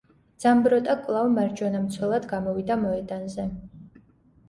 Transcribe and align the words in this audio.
ძამბროტა 0.45 0.95
კვალავ 1.03 1.29
მარჯვენა 1.35 1.83
მცველად 1.85 2.27
გამოვიდა 2.35 2.83
მოედანზე. 2.89 3.51